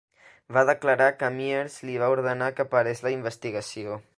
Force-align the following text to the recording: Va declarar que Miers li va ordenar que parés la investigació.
Va 0.55 0.61
declarar 0.69 1.09
que 1.19 1.29
Miers 1.35 1.77
li 1.89 1.99
va 2.05 2.09
ordenar 2.17 2.51
que 2.61 2.69
parés 2.73 3.05
la 3.09 3.17
investigació. 3.19 4.01